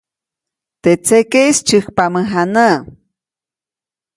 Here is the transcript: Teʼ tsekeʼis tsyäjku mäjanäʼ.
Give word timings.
Teʼ 0.81 0.99
tsekeʼis 1.05 1.57
tsyäjku 1.65 1.91
mäjanäʼ. 2.13 2.75